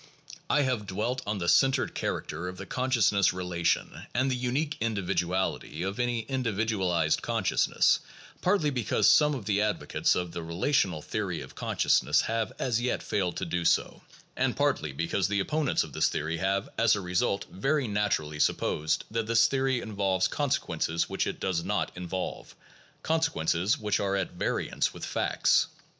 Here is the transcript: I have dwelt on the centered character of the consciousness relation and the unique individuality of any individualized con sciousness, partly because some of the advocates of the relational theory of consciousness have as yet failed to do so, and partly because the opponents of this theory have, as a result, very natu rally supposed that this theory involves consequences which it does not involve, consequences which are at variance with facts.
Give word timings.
I 0.49 0.63
have 0.63 0.87
dwelt 0.87 1.21
on 1.27 1.37
the 1.37 1.47
centered 1.47 1.93
character 1.93 2.47
of 2.47 2.57
the 2.57 2.65
consciousness 2.65 3.33
relation 3.33 4.07
and 4.15 4.31
the 4.31 4.35
unique 4.35 4.75
individuality 4.81 5.83
of 5.83 5.99
any 5.99 6.21
individualized 6.21 7.21
con 7.21 7.43
sciousness, 7.43 7.99
partly 8.41 8.71
because 8.71 9.07
some 9.07 9.35
of 9.35 9.45
the 9.45 9.61
advocates 9.61 10.15
of 10.15 10.31
the 10.31 10.41
relational 10.41 11.03
theory 11.03 11.41
of 11.41 11.53
consciousness 11.53 12.21
have 12.21 12.51
as 12.57 12.81
yet 12.81 13.03
failed 13.03 13.37
to 13.37 13.45
do 13.45 13.63
so, 13.63 14.01
and 14.35 14.55
partly 14.57 14.91
because 14.91 15.27
the 15.27 15.39
opponents 15.39 15.83
of 15.83 15.93
this 15.93 16.09
theory 16.09 16.37
have, 16.37 16.67
as 16.79 16.95
a 16.95 16.99
result, 16.99 17.45
very 17.51 17.85
natu 17.87 18.21
rally 18.21 18.39
supposed 18.39 19.03
that 19.11 19.27
this 19.27 19.45
theory 19.47 19.81
involves 19.81 20.27
consequences 20.27 21.09
which 21.09 21.27
it 21.27 21.39
does 21.39 21.63
not 21.63 21.91
involve, 21.95 22.55
consequences 23.03 23.77
which 23.77 23.99
are 23.99 24.15
at 24.15 24.31
variance 24.31 24.95
with 24.95 25.05
facts. 25.05 25.67